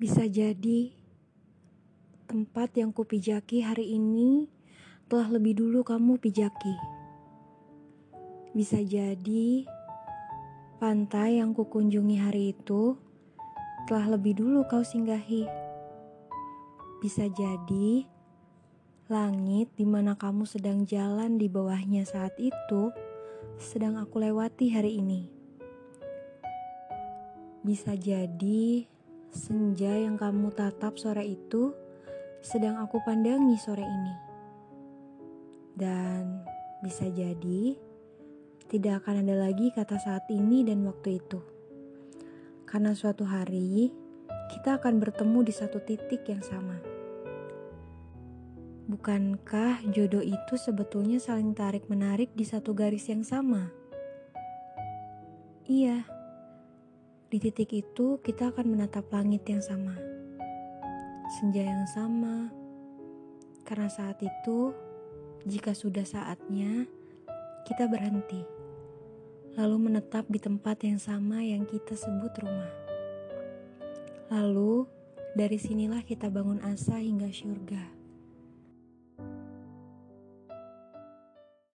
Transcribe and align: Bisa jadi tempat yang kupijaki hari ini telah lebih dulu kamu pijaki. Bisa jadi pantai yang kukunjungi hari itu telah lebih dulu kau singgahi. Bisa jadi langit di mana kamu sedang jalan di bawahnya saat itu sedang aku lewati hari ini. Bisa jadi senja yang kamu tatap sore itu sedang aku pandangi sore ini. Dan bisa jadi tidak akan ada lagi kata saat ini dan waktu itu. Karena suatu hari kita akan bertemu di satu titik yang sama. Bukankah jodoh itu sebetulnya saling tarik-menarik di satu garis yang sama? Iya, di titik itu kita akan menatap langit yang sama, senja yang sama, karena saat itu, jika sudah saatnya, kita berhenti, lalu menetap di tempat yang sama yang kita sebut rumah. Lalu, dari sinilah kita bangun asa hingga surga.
Bisa 0.00 0.24
jadi 0.24 0.96
tempat 2.24 2.72
yang 2.72 2.88
kupijaki 2.88 3.60
hari 3.60 4.00
ini 4.00 4.48
telah 5.12 5.28
lebih 5.28 5.60
dulu 5.60 5.84
kamu 5.84 6.16
pijaki. 6.16 6.72
Bisa 8.56 8.80
jadi 8.80 9.68
pantai 10.80 11.44
yang 11.44 11.52
kukunjungi 11.52 12.16
hari 12.16 12.56
itu 12.56 12.96
telah 13.84 14.16
lebih 14.16 14.40
dulu 14.40 14.64
kau 14.64 14.80
singgahi. 14.80 15.44
Bisa 17.04 17.28
jadi 17.28 18.08
langit 19.12 19.68
di 19.76 19.84
mana 19.84 20.16
kamu 20.16 20.48
sedang 20.48 20.88
jalan 20.88 21.36
di 21.36 21.52
bawahnya 21.52 22.08
saat 22.08 22.32
itu 22.40 22.88
sedang 23.60 24.00
aku 24.00 24.16
lewati 24.16 24.72
hari 24.72 24.96
ini. 24.96 25.28
Bisa 27.60 27.92
jadi 28.00 28.88
senja 29.30 29.94
yang 29.94 30.18
kamu 30.18 30.50
tatap 30.50 30.98
sore 30.98 31.26
itu 31.26 31.74
sedang 32.42 32.78
aku 32.82 32.98
pandangi 33.06 33.54
sore 33.56 33.86
ini. 33.86 34.14
Dan 35.74 36.42
bisa 36.82 37.06
jadi 37.08 37.78
tidak 38.70 39.02
akan 39.02 39.26
ada 39.26 39.50
lagi 39.50 39.74
kata 39.74 39.98
saat 39.98 40.26
ini 40.30 40.62
dan 40.66 40.82
waktu 40.86 41.22
itu. 41.22 41.40
Karena 42.66 42.94
suatu 42.94 43.26
hari 43.26 43.90
kita 44.50 44.78
akan 44.82 44.98
bertemu 44.98 45.46
di 45.46 45.52
satu 45.54 45.78
titik 45.82 46.26
yang 46.26 46.42
sama. 46.42 46.78
Bukankah 48.90 49.86
jodoh 49.94 50.22
itu 50.22 50.54
sebetulnya 50.58 51.22
saling 51.22 51.54
tarik-menarik 51.54 52.34
di 52.34 52.42
satu 52.42 52.74
garis 52.74 53.06
yang 53.06 53.22
sama? 53.22 53.70
Iya, 55.70 56.02
di 57.30 57.38
titik 57.38 57.70
itu 57.70 58.18
kita 58.26 58.50
akan 58.50 58.74
menatap 58.74 59.06
langit 59.14 59.46
yang 59.46 59.62
sama, 59.62 59.94
senja 61.38 61.62
yang 61.62 61.86
sama, 61.86 62.50
karena 63.62 63.86
saat 63.86 64.18
itu, 64.18 64.74
jika 65.46 65.70
sudah 65.70 66.02
saatnya, 66.02 66.90
kita 67.62 67.86
berhenti, 67.86 68.42
lalu 69.54 69.78
menetap 69.78 70.26
di 70.26 70.42
tempat 70.42 70.82
yang 70.82 70.98
sama 70.98 71.38
yang 71.38 71.62
kita 71.70 71.94
sebut 71.94 72.34
rumah. 72.42 72.74
Lalu, 74.34 74.90
dari 75.38 75.54
sinilah 75.54 76.02
kita 76.02 76.34
bangun 76.34 76.58
asa 76.66 76.98
hingga 76.98 77.30
surga. 77.30 77.99